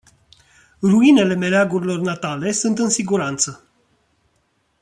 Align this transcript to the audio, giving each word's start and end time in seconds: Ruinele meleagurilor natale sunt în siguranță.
Ruinele 0.81 1.35
meleagurilor 1.35 1.99
natale 1.99 2.51
sunt 2.51 2.77
în 2.77 2.89
siguranță. 2.89 3.63